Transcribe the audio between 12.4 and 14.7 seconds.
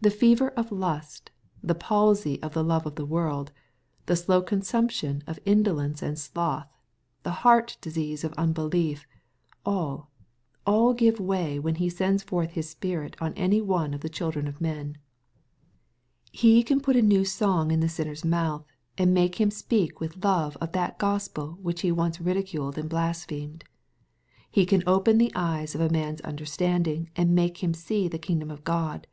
His Spirit on any one of the children of